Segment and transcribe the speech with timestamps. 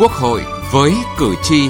[0.00, 0.42] Quốc hội
[0.72, 1.68] với cử tri.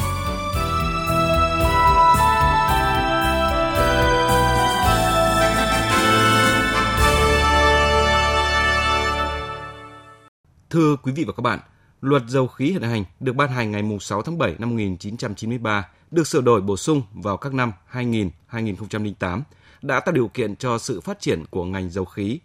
[10.70, 11.58] Thưa quý vị và các bạn,
[12.00, 16.26] Luật dầu khí hiện hành được ban hành ngày 6 tháng 7 năm 1993, được
[16.26, 19.42] sửa đổi bổ sung vào các năm 2000, 2008,
[19.82, 22.40] đã tạo điều kiện cho sự phát triển của ngành dầu khí.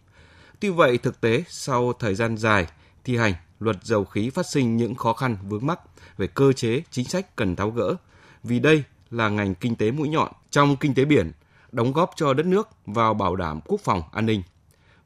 [0.60, 2.68] Tuy vậy, thực tế sau thời gian dài
[3.04, 5.80] thi hành, luật dầu khí phát sinh những khó khăn vướng mắc
[6.18, 7.96] về cơ chế, chính sách cần tháo gỡ,
[8.44, 11.32] vì đây là ngành kinh tế mũi nhọn trong kinh tế biển,
[11.72, 14.44] đóng góp cho đất nước vào bảo đảm quốc phòng an ninh.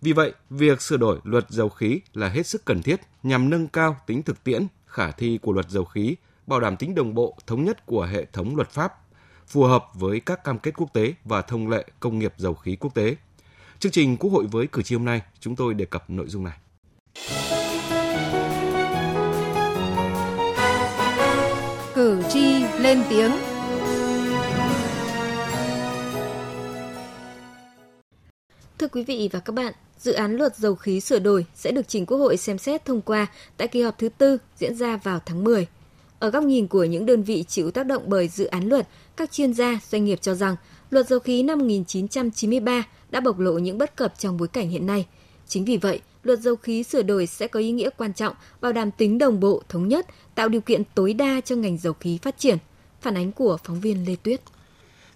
[0.02, 3.68] Vì vậy, việc sửa đổi luật dầu khí là hết sức cần thiết nhằm nâng
[3.68, 6.16] cao tính thực tiễn, khả thi của luật dầu khí,
[6.48, 8.94] bảo đảm tính đồng bộ, thống nhất của hệ thống luật pháp,
[9.48, 12.76] phù hợp với các cam kết quốc tế và thông lệ công nghiệp dầu khí
[12.76, 13.16] quốc tế.
[13.80, 16.44] Chương trình Quốc hội với cử tri hôm nay, chúng tôi đề cập nội dung
[16.44, 16.58] này.
[22.90, 23.32] Lên tiếng
[28.78, 31.88] Thưa quý vị và các bạn, dự án luật dầu khí sửa đổi sẽ được
[31.88, 35.20] trình Quốc hội xem xét thông qua tại kỳ họp thứ tư diễn ra vào
[35.26, 35.68] tháng 10.
[36.20, 38.88] Ở góc nhìn của những đơn vị chịu tác động bởi dự án luật,
[39.18, 40.56] các chuyên gia, doanh nghiệp cho rằng
[40.90, 44.86] luật dầu khí năm 1993 đã bộc lộ những bất cập trong bối cảnh hiện
[44.86, 45.08] nay.
[45.48, 48.72] Chính vì vậy, luật dầu khí sửa đổi sẽ có ý nghĩa quan trọng, bảo
[48.74, 52.20] đảm tính đồng bộ, thống nhất, tạo điều kiện tối đa cho ngành dầu khí
[52.22, 52.58] phát triển.
[53.02, 54.42] Phản ánh của phóng viên Lê Tuyết.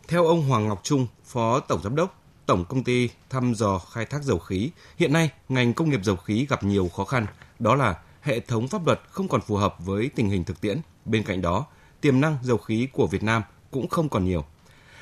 [0.08, 4.06] Theo ông Hoàng Ngọc Trung, Phó Tổng Giám đốc Tổng Công ty thăm dò khai
[4.06, 7.26] thác dầu khí, hiện nay ngành công nghiệp dầu khí gặp nhiều khó khăn,
[7.60, 10.78] đó là hệ thống pháp luật không còn phù hợp với tình hình thực tiễn.
[11.06, 11.66] Bên cạnh đó,
[12.02, 14.46] tiềm năng dầu khí của Việt Nam cũng không còn nhiều.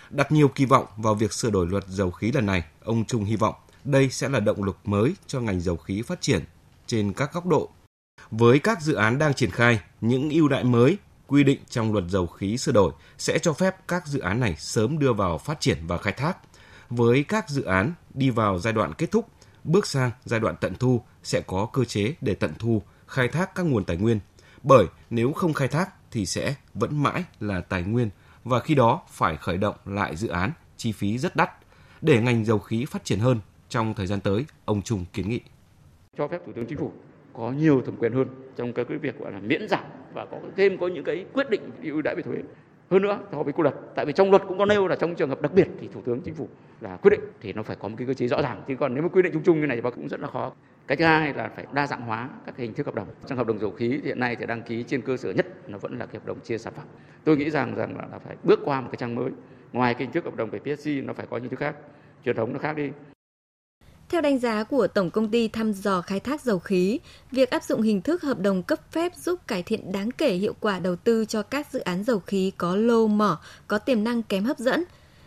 [0.09, 3.24] Đặt nhiều kỳ vọng vào việc sửa đổi luật dầu khí lần này, ông Trung
[3.24, 6.44] hy vọng đây sẽ là động lực mới cho ngành dầu khí phát triển
[6.88, 7.70] trên các góc độ.
[8.32, 10.97] Với các dự án đang triển khai, những ưu đại mới
[11.31, 14.56] quy định trong luật dầu khí sửa đổi sẽ cho phép các dự án này
[14.58, 16.38] sớm đưa vào phát triển và khai thác.
[16.90, 19.28] Với các dự án đi vào giai đoạn kết thúc,
[19.64, 23.56] bước sang giai đoạn tận thu sẽ có cơ chế để tận thu, khai thác
[23.56, 24.20] các nguồn tài nguyên.
[24.64, 28.09] Bởi nếu không khai thác thì sẽ vẫn mãi là tài nguyên
[28.44, 31.52] và khi đó phải khởi động lại dự án chi phí rất đắt.
[32.02, 33.40] Để ngành dầu khí phát triển hơn
[33.70, 35.40] trong thời gian tới, ông Trung kiến nghị.
[36.18, 36.91] Cho phép Thủ tướng Chính phủ
[37.34, 39.84] có nhiều thẩm quyền hơn trong cái việc gọi là miễn giảm
[40.14, 42.38] và có thêm có những cái quyết định ưu đãi về thuế.
[42.90, 45.16] Hơn nữa so với quy luật, tại vì trong luật cũng có nêu là trong
[45.16, 46.47] trường hợp đặc biệt thì thủ tướng chính phủ
[46.81, 48.64] là quyết định thì nó phải có một cái cơ chế rõ ràng.
[48.68, 50.52] Chứ còn nếu mà quy định chung chung như này thì cũng rất là khó.
[50.88, 53.08] Cái thứ hai là phải đa dạng hóa các hình thức hợp đồng.
[53.25, 55.78] Trong hợp đồng dầu khí hiện nay thì đăng ký trên cơ sở nhất nó
[55.78, 56.86] vẫn là cái hợp đồng chia sản phẩm.
[57.24, 59.30] Tôi nghĩ rằng rằng là phải bước qua một cái trang mới.
[59.74, 61.75] Ngoài cái hình thức hợp đồng về PSC nó phải có những thứ khác.
[62.25, 62.90] Truyền thống nó khác đi
[64.11, 66.99] theo đánh giá của Tổng công ty thăm dò khai thác dầu khí,
[67.31, 70.53] việc áp dụng hình thức hợp đồng cấp phép giúp cải thiện đáng kể hiệu
[70.59, 74.23] quả đầu tư cho các dự án dầu khí có lô mỏ, có tiềm năng
[74.23, 74.83] kém hấp dẫn.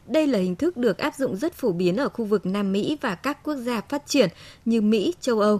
[0.07, 2.99] Đây là hình thức được áp dụng rất phổ biến ở khu vực Nam Mỹ
[3.01, 4.29] và các quốc gia phát triển
[4.65, 5.59] như Mỹ, châu Âu.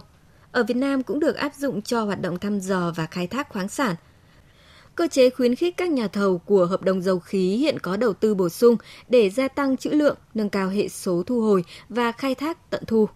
[0.51, 3.49] Ở Việt Nam cũng được áp dụng cho hoạt động thăm dò và khai thác
[3.49, 3.95] khoáng sản.
[4.95, 8.13] Cơ chế khuyến khích các nhà thầu của hợp đồng dầu khí hiện có đầu
[8.13, 8.75] tư bổ sung
[9.09, 12.83] để gia tăng trữ lượng, nâng cao hệ số thu hồi và khai thác tận
[12.87, 13.07] thu.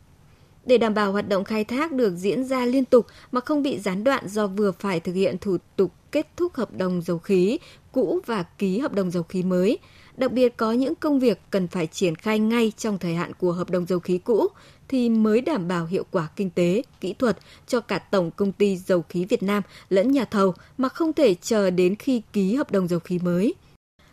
[0.65, 3.79] Để đảm bảo hoạt động khai thác được diễn ra liên tục mà không bị
[3.79, 7.59] gián đoạn do vừa phải thực hiện thủ tục kết thúc hợp đồng dầu khí
[7.91, 9.77] cũ và ký hợp đồng dầu khí mới,
[10.17, 13.51] đặc biệt có những công việc cần phải triển khai ngay trong thời hạn của
[13.51, 14.47] hợp đồng dầu khí cũ
[14.89, 18.77] thì mới đảm bảo hiệu quả kinh tế, kỹ thuật cho cả Tổng Công ty
[18.77, 22.71] Dầu khí Việt Nam lẫn nhà thầu mà không thể chờ đến khi ký hợp
[22.71, 23.53] đồng dầu khí mới.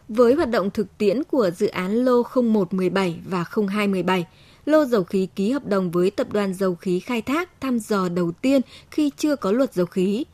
[0.09, 4.27] Với hoạt động thực tiễn của dự án lô 0117 và 0217,
[4.67, 8.09] lô dầu khí ký hợp đồng với tập đoàn dầu khí khai thác thăm dò
[8.09, 8.61] đầu tiên
[8.91, 10.25] khi chưa có luật dầu khí.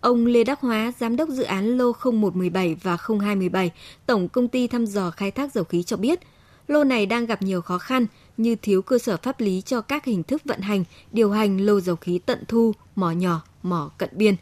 [0.00, 3.70] Ông Lê Đắc Hóa, giám đốc dự án lô 0117 và 0217,
[4.06, 6.20] Tổng công ty thăm dò khai thác dầu khí cho biết,
[6.68, 8.06] lô này đang gặp nhiều khó khăn
[8.36, 11.80] như thiếu cơ sở pháp lý cho các hình thức vận hành, điều hành lô
[11.80, 14.34] dầu khí tận thu, mỏ nhỏ, mỏ cận biên.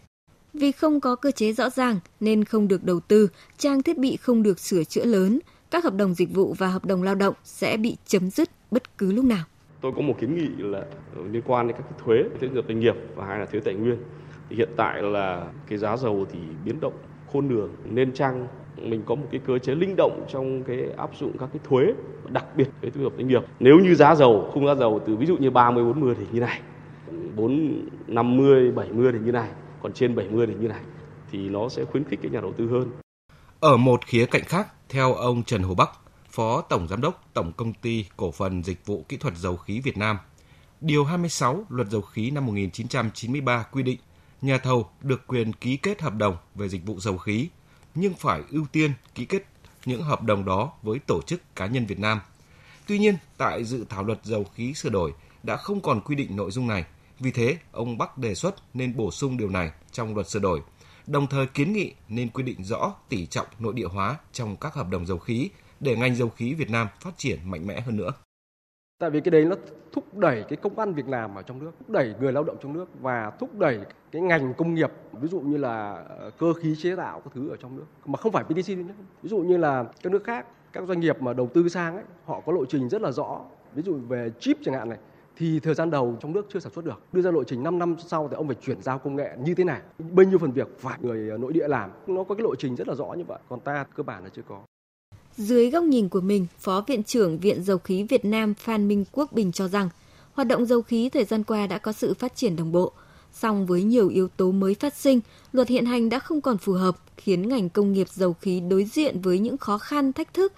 [0.54, 3.28] Vì không có cơ chế rõ ràng nên không được đầu tư,
[3.58, 5.38] trang thiết bị không được sửa chữa lớn,
[5.70, 8.98] các hợp đồng dịch vụ và hợp đồng lao động sẽ bị chấm dứt bất
[8.98, 9.44] cứ lúc nào.
[9.80, 10.84] Tôi có một kiến nghị là
[11.32, 13.96] liên quan đến các cái thuế, thuế doanh nghiệp và hai là thuế tài nguyên.
[14.50, 16.92] Thì hiện tại là cái giá dầu thì biến động
[17.32, 18.46] khôn lường nên chăng
[18.76, 21.92] mình có một cái cơ chế linh động trong cái áp dụng các cái thuế
[22.28, 25.16] đặc biệt thuế thu nhập doanh nghiệp nếu như giá dầu khung giá dầu từ
[25.16, 26.60] ví dụ như 30 40 thì như này
[27.36, 29.48] 4 50 70 thì như này
[29.82, 30.80] còn trên 70 thì như này
[31.32, 32.90] thì nó sẽ khuyến khích cái nhà đầu tư hơn
[33.60, 35.90] ở một khía cạnh khác theo ông Trần Hồ Bắc
[36.30, 39.80] Phó Tổng Giám đốc Tổng Công ty Cổ phần Dịch vụ Kỹ thuật Dầu khí
[39.80, 40.18] Việt Nam.
[40.80, 43.98] Điều 26 Luật Dầu khí năm 1993 quy định
[44.42, 47.48] nhà thầu được quyền ký kết hợp đồng về dịch vụ dầu khí,
[47.94, 49.44] nhưng phải ưu tiên ký kết
[49.84, 52.20] những hợp đồng đó với tổ chức cá nhân Việt Nam.
[52.86, 55.12] Tuy nhiên, tại dự thảo luật dầu khí sửa đổi
[55.42, 56.84] đã không còn quy định nội dung này.
[57.18, 60.60] Vì thế, ông Bắc đề xuất nên bổ sung điều này trong luật sửa đổi,
[61.06, 64.74] đồng thời kiến nghị nên quy định rõ tỷ trọng nội địa hóa trong các
[64.74, 65.50] hợp đồng dầu khí
[65.80, 68.12] để ngành dầu khí Việt Nam phát triển mạnh mẽ hơn nữa.
[69.02, 69.56] Tại vì cái đấy nó
[69.92, 72.56] thúc đẩy cái công ăn việc làm ở trong nước, thúc đẩy người lao động
[72.62, 73.80] trong nước và thúc đẩy
[74.12, 77.50] cái ngành công nghiệp, ví dụ như là ờ, cơ khí chế tạo các thứ
[77.50, 78.94] ở trong nước mà không phải PTC nữa.
[79.22, 82.04] Ví dụ như là các nước khác, các doanh nghiệp mà đầu tư sang ấy,
[82.24, 83.40] họ có lộ trình rất là rõ.
[83.74, 84.98] Ví dụ về chip chẳng hạn này,
[85.36, 87.02] thì thời gian đầu trong nước chưa sản xuất được.
[87.12, 89.54] Đưa ra lộ trình 5 năm sau thì ông phải chuyển giao công nghệ như
[89.54, 89.80] thế này.
[89.98, 91.90] Bao nhiêu phần việc phải người ờ, nội địa làm.
[92.06, 93.38] Nó có cái lộ trình rất là rõ như vậy.
[93.48, 94.62] Còn ta cơ bản là chưa có.
[95.36, 99.04] Dưới góc nhìn của mình, Phó Viện trưởng Viện Dầu khí Việt Nam Phan Minh
[99.12, 99.88] Quốc Bình cho rằng,
[100.32, 102.92] hoạt động dầu khí thời gian qua đã có sự phát triển đồng bộ.
[103.32, 105.20] Song với nhiều yếu tố mới phát sinh,
[105.52, 108.84] luật hiện hành đã không còn phù hợp, khiến ngành công nghiệp dầu khí đối
[108.84, 110.52] diện với những khó khăn, thách thức.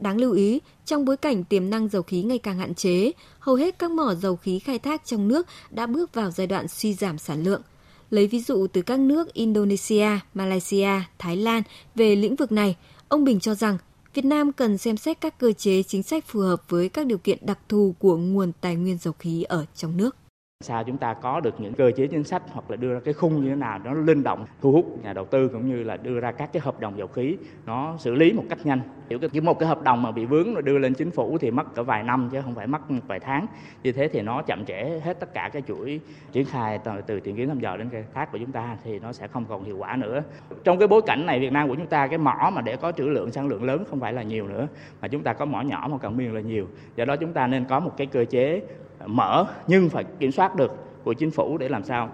[0.00, 3.54] Đáng lưu ý, trong bối cảnh tiềm năng dầu khí ngày càng hạn chế, hầu
[3.54, 6.94] hết các mỏ dầu khí khai thác trong nước đã bước vào giai đoạn suy
[6.94, 7.62] giảm sản lượng.
[8.10, 11.62] Lấy ví dụ từ các nước Indonesia, Malaysia, Thái Lan
[11.94, 12.76] về lĩnh vực này,
[13.08, 13.78] ông Bình cho rằng
[14.14, 17.18] Việt Nam cần xem xét các cơ chế chính sách phù hợp với các điều
[17.18, 20.16] kiện đặc thù của nguồn tài nguyên dầu khí ở trong nước
[20.64, 23.14] sao chúng ta có được những cơ chế chính sách hoặc là đưa ra cái
[23.14, 25.96] khung như thế nào nó linh động thu hút nhà đầu tư cũng như là
[25.96, 28.80] đưa ra các cái hợp đồng dầu khí nó xử lý một cách nhanh.
[29.10, 31.50] Hiểu cái một cái hợp đồng mà bị vướng rồi đưa lên chính phủ thì
[31.50, 33.46] mất cả vài năm chứ không phải mất một vài tháng.
[33.82, 36.00] Như thế thì nó chậm trễ hết tất cả cái chuỗi
[36.32, 38.98] triển khai từ, từ tìm kiếm thăm dò đến khai thác của chúng ta thì
[38.98, 40.22] nó sẽ không còn hiệu quả nữa.
[40.64, 42.92] Trong cái bối cảnh này Việt Nam của chúng ta cái mỏ mà để có
[42.92, 44.68] trữ lượng sản lượng lớn không phải là nhiều nữa
[45.00, 46.66] mà chúng ta có mỏ nhỏ mà cần miền là nhiều.
[46.96, 48.62] Do đó chúng ta nên có một cái cơ chế
[49.06, 50.72] mở nhưng phải kiểm soát được
[51.04, 52.10] của chính phủ để làm sao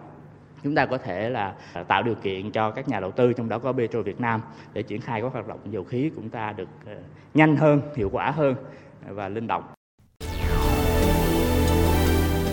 [0.62, 1.54] chúng ta có thể là
[1.88, 4.40] tạo điều kiện cho các nhà đầu tư trong đó có Petro Việt Nam
[4.72, 6.96] để triển khai các hoạt động dầu khí của chúng ta được ờ,
[7.34, 8.54] nhanh hơn, hiệu quả hơn
[9.08, 9.62] và linh động.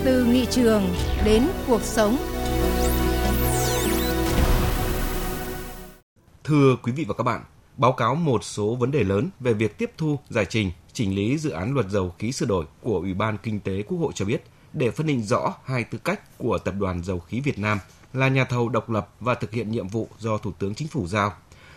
[0.04, 0.82] Từ nghị trường
[1.24, 2.16] đến cuộc sống.
[6.44, 7.40] Thưa quý vị và các bạn,
[7.78, 11.38] báo cáo một số vấn đề lớn về việc tiếp thu, giải trình, chỉnh lý
[11.38, 14.24] dự án luật dầu khí sửa đổi của Ủy ban Kinh tế Quốc hội cho
[14.24, 17.78] biết, để phân định rõ hai tư cách của Tập đoàn Dầu khí Việt Nam
[18.12, 21.06] là nhà thầu độc lập và thực hiện nhiệm vụ do Thủ tướng Chính phủ
[21.06, 21.32] giao.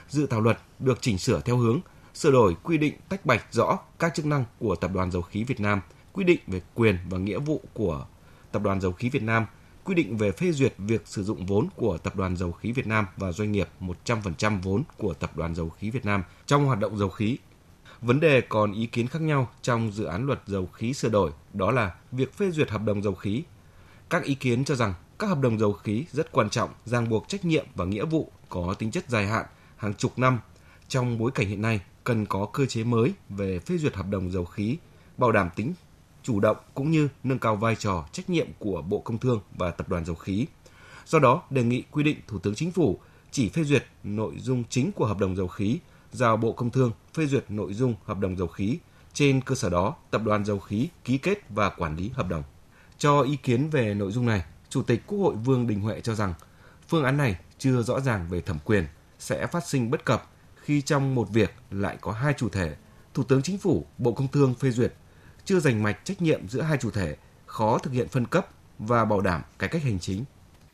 [0.09, 1.80] Dự thảo luật được chỉnh sửa theo hướng
[2.13, 5.44] sửa đổi quy định tách bạch rõ các chức năng của Tập đoàn Dầu khí
[5.44, 5.81] Việt Nam,
[6.13, 8.06] quy định về quyền và nghĩa vụ của
[8.51, 9.45] Tập đoàn Dầu khí Việt Nam,
[9.83, 12.88] quy định về phê duyệt việc sử dụng vốn của Tập đoàn Dầu khí Việt
[12.88, 16.80] Nam và doanh nghiệp 100% vốn của Tập đoàn Dầu khí Việt Nam trong hoạt
[16.80, 17.38] động dầu khí
[18.01, 21.31] Vấn đề còn ý kiến khác nhau trong dự án luật dầu khí sửa đổi
[21.54, 23.44] đó là việc phê duyệt hợp đồng dầu khí.
[24.10, 27.27] Các ý kiến cho rằng các hợp đồng dầu khí rất quan trọng, ràng buộc
[27.27, 29.45] trách nhiệm và nghĩa vụ có tính chất dài hạn,
[29.77, 30.39] hàng chục năm.
[30.88, 34.31] Trong bối cảnh hiện nay, cần có cơ chế mới về phê duyệt hợp đồng
[34.31, 34.77] dầu khí,
[35.18, 35.74] bảo đảm tính
[36.23, 39.71] chủ động cũng như nâng cao vai trò trách nhiệm của Bộ Công Thương và
[39.71, 40.45] Tập đoàn Dầu khí.
[41.06, 43.00] Do đó, đề nghị quy định Thủ tướng Chính phủ
[43.31, 45.79] chỉ phê duyệt nội dung chính của hợp đồng dầu khí
[46.12, 48.77] giao Bộ Công Thương phê duyệt nội dung hợp đồng dầu khí.
[49.13, 52.44] Trên cơ sở đó, Tập đoàn Dầu khí ký kết và quản lý hợp đồng.
[52.98, 56.15] Cho ý kiến về nội dung này, Chủ tịch Quốc hội Vương Đình Huệ cho
[56.15, 56.34] rằng
[56.88, 58.86] phương án này chưa rõ ràng về thẩm quyền,
[59.19, 62.75] sẽ phát sinh bất cập khi trong một việc lại có hai chủ thể,
[63.13, 64.93] Thủ tướng Chính phủ, Bộ Công Thương phê duyệt,
[65.45, 68.48] chưa dành mạch trách nhiệm giữa hai chủ thể, khó thực hiện phân cấp
[68.79, 70.24] và bảo đảm cải cách hành chính.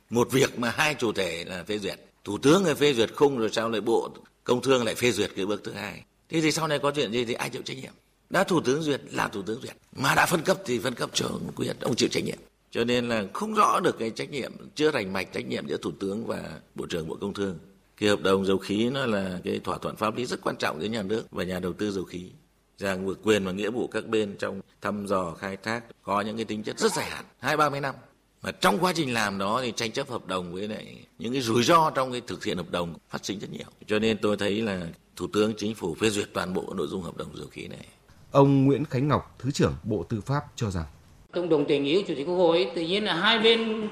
[0.10, 3.38] Một việc mà hai chủ thể là phê duyệt, Thủ tướng là phê duyệt khung
[3.38, 4.10] rồi sao lại Bộ
[4.44, 6.04] công thương lại phê duyệt cái bước thứ hai.
[6.30, 7.94] Thế thì sau này có chuyện gì thì ai chịu trách nhiệm?
[8.30, 9.78] Đã thủ tướng duyệt là thủ tướng duyệt.
[9.96, 12.38] Mà đã phân cấp thì phân cấp trưởng quyết ông chịu trách nhiệm.
[12.72, 15.78] Cho nên là không rõ được cái trách nhiệm chưa rành mạch trách nhiệm giữa
[15.78, 17.60] thủ tướng và bộ trưởng bộ công thương.
[17.98, 20.82] Cái hợp đồng dầu khí nó là cái thỏa thuận pháp lý rất quan trọng
[20.82, 22.32] giữa nhà nước và nhà đầu tư dầu khí
[22.78, 26.36] rằng vượt quyền và nghĩa vụ các bên trong thăm dò khai thác có những
[26.36, 27.96] cái tính chất rất dài hạn hai ba mươi năm.
[28.42, 31.42] Mà trong quá trình làm đó thì tranh chấp hợp đồng với lại những cái
[31.42, 33.68] rủi ro trong cái thực hiện hợp đồng phát sinh rất nhiều.
[33.88, 37.02] Cho nên tôi thấy là thủ tướng chính phủ phê duyệt toàn bộ nội dung
[37.02, 37.86] hợp đồng dầu khí này.
[38.32, 40.86] Ông Nguyễn Khánh Ngọc thứ trưởng Bộ Tư pháp cho rằng.
[41.34, 43.90] Trong đồng tình ý của chủ tịch quốc hội tự nhiên là hai bên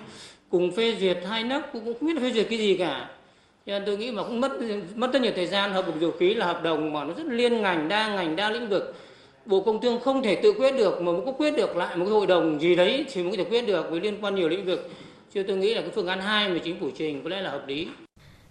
[0.49, 3.14] cùng phê duyệt hai nước cũng không biết phê duyệt cái gì cả
[3.65, 4.51] cho nên tôi nghĩ mà cũng mất
[4.95, 7.25] mất rất nhiều thời gian hợp đồng dầu khí là hợp đồng mà nó rất
[7.25, 8.95] liên ngành đa ngành đa lĩnh vực
[9.45, 12.13] Bộ Công Thương không thể tự quyết được mà muốn quyết được lại một cái
[12.13, 14.65] hội đồng gì đấy thì mới có thể quyết được với liên quan nhiều lĩnh
[14.65, 14.89] vực.
[15.33, 17.51] Chứ tôi nghĩ là cái phương án 2 mà chính phủ trình có lẽ là
[17.51, 17.87] hợp lý.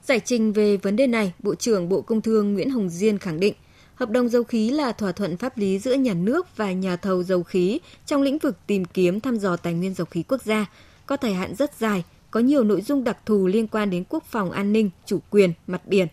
[0.02, 3.40] Giải trình về vấn đề này, Bộ trưởng Bộ Công Thương Nguyễn Hồng Diên khẳng
[3.40, 3.54] định
[3.94, 7.23] Hợp đồng dầu khí là thỏa thuận pháp lý giữa nhà nước và nhà thầu
[7.23, 10.66] dầu khí trong lĩnh vực tìm kiếm thăm dò tài nguyên dầu khí quốc gia,
[11.06, 12.04] có thời hạn rất dài,
[12.35, 15.53] có nhiều nội dung đặc thù liên quan đến quốc phòng an ninh, chủ quyền,
[15.67, 16.09] mặt biển.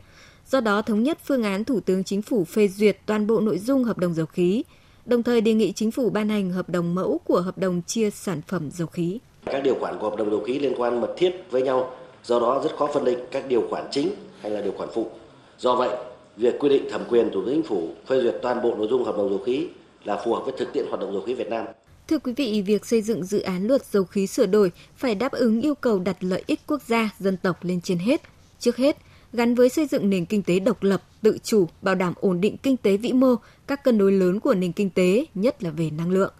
[0.47, 3.57] Do đó thống nhất phương án Thủ tướng Chính phủ phê duyệt toàn bộ nội
[3.57, 4.63] dung hợp đồng dầu khí,
[5.05, 8.09] đồng thời đề nghị chính phủ ban hành hợp đồng mẫu của hợp đồng chia
[8.09, 9.19] sản phẩm dầu khí.
[9.45, 12.39] Các điều khoản của hợp đồng dầu khí liên quan mật thiết với nhau, do
[12.39, 14.09] đó rất khó phân định các điều khoản chính
[14.41, 15.09] hay là điều khoản phụ.
[15.57, 15.89] Do vậy,
[16.37, 19.03] việc quy định thẩm quyền Thủ tướng Chính phủ phê duyệt toàn bộ nội dung
[19.03, 19.67] hợp đồng dầu khí
[20.03, 21.65] là phù hợp với thực tiễn hoạt động dầu khí Việt Nam.
[22.11, 25.31] Thưa quý vị, việc xây dựng dự án luật dầu khí sửa đổi phải đáp
[25.31, 28.21] ứng yêu cầu đặt lợi ích quốc gia, dân tộc lên trên hết.
[28.59, 28.97] Trước hết,
[29.33, 32.57] gắn với xây dựng nền kinh tế độc lập, tự chủ, bảo đảm ổn định
[32.57, 33.35] kinh tế vĩ mô,
[33.67, 36.33] các cân đối lớn của nền kinh tế, nhất là về năng lượng.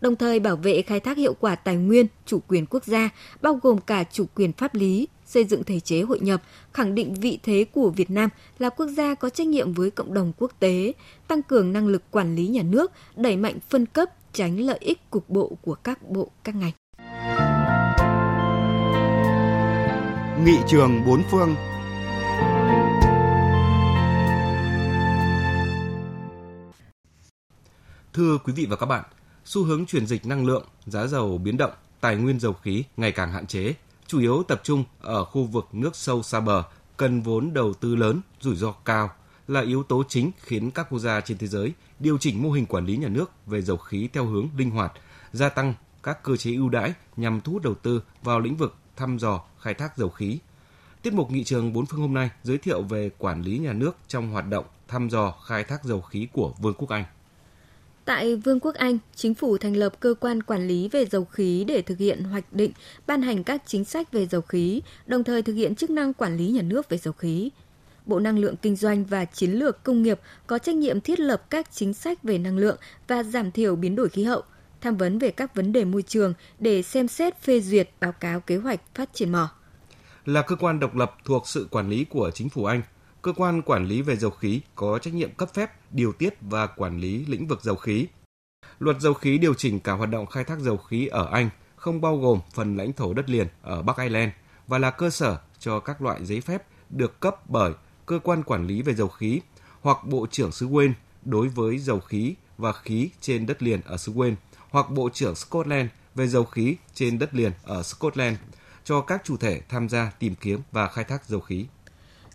[0.00, 3.10] Đồng thời bảo vệ khai thác hiệu quả tài nguyên, chủ quyền quốc gia,
[3.42, 6.42] bao gồm cả chủ quyền pháp lý, xây dựng thể chế hội nhập,
[6.72, 10.14] khẳng định vị thế của Việt Nam là quốc gia có trách nhiệm với cộng
[10.14, 10.92] đồng quốc tế,
[11.28, 15.10] tăng cường năng lực quản lý nhà nước, đẩy mạnh phân cấp, tránh lợi ích
[15.10, 16.72] cục bộ của các bộ, các ngành.
[20.44, 21.54] Nghị trường bốn phương
[28.12, 29.04] Thưa quý vị và các bạn,
[29.44, 33.12] xu hướng chuyển dịch năng lượng, giá dầu biến động, tài nguyên dầu khí ngày
[33.12, 33.74] càng hạn chế,
[34.06, 36.62] chủ yếu tập trung ở khu vực nước sâu xa bờ,
[36.96, 39.10] cần vốn đầu tư lớn, rủi ro cao
[39.48, 42.66] là yếu tố chính khiến các quốc gia trên thế giới điều chỉnh mô hình
[42.66, 44.92] quản lý nhà nước về dầu khí theo hướng linh hoạt,
[45.32, 48.74] gia tăng các cơ chế ưu đãi nhằm thu hút đầu tư vào lĩnh vực
[48.96, 50.38] thăm dò, khai thác dầu khí.
[51.02, 53.96] Tiết mục nghị trường bốn phương hôm nay giới thiệu về quản lý nhà nước
[54.08, 57.04] trong hoạt động thăm dò, khai thác dầu khí của Vương quốc Anh.
[58.04, 61.64] Tại Vương quốc Anh, chính phủ thành lập cơ quan quản lý về dầu khí
[61.68, 62.72] để thực hiện hoạch định,
[63.06, 66.36] ban hành các chính sách về dầu khí, đồng thời thực hiện chức năng quản
[66.36, 67.50] lý nhà nước về dầu khí.
[68.06, 71.50] Bộ Năng lượng Kinh doanh và Chiến lược Công nghiệp có trách nhiệm thiết lập
[71.50, 72.76] các chính sách về năng lượng
[73.08, 74.42] và giảm thiểu biến đổi khí hậu,
[74.80, 78.40] tham vấn về các vấn đề môi trường để xem xét phê duyệt báo cáo
[78.40, 79.50] kế hoạch phát triển mỏ.
[80.24, 82.82] Là cơ quan độc lập thuộc sự quản lý của chính phủ Anh,
[83.22, 86.66] cơ quan quản lý về dầu khí có trách nhiệm cấp phép, điều tiết và
[86.66, 88.06] quản lý lĩnh vực dầu khí.
[88.78, 92.00] Luật dầu khí điều chỉnh cả hoạt động khai thác dầu khí ở Anh, không
[92.00, 94.30] bao gồm phần lãnh thổ đất liền ở Bắc Ireland
[94.66, 97.72] và là cơ sở cho các loại giấy phép được cấp bởi
[98.06, 99.40] cơ quan quản lý về dầu khí
[99.80, 100.92] hoặc Bộ trưởng xứ Wales
[101.24, 104.34] đối với dầu khí và khí trên đất liền ở xứ Wales
[104.70, 108.36] hoặc Bộ trưởng Scotland về dầu khí trên đất liền ở Scotland
[108.84, 111.66] cho các chủ thể tham gia tìm kiếm và khai thác dầu khí.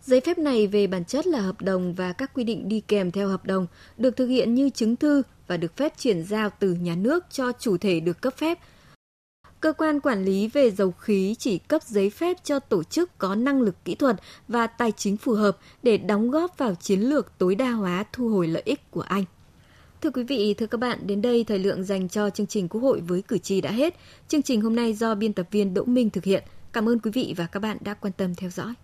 [0.04, 3.10] Giấy phép này về bản chất là hợp đồng và các quy định đi kèm
[3.10, 6.72] theo hợp đồng, được thực hiện như chứng thư và được phép chuyển giao từ
[6.72, 8.58] nhà nước cho chủ thể được cấp phép.
[9.62, 13.34] Cơ quan quản lý về dầu khí chỉ cấp giấy phép cho tổ chức có
[13.34, 14.16] năng lực kỹ thuật
[14.48, 18.28] và tài chính phù hợp để đóng góp vào chiến lược tối đa hóa thu
[18.28, 19.24] hồi lợi ích của Anh.
[20.00, 22.80] Thưa quý vị, thưa các bạn, đến đây thời lượng dành cho chương trình Quốc
[22.80, 23.94] hội với cử tri đã hết.
[24.28, 26.44] Chương trình hôm nay do biên tập viên Đỗ Minh thực hiện.
[26.72, 28.74] Cảm ơn quý vị và các bạn đã quan tâm theo dõi.